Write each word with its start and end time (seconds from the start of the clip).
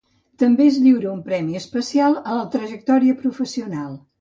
També 0.43 0.63
es 0.69 0.79
lliura 0.85 1.11
un 1.11 1.19
premi 1.27 1.59
especial 1.61 2.17
a 2.33 2.39
la 2.41 2.49
trajectòria 2.57 3.19
professional. 3.25 3.95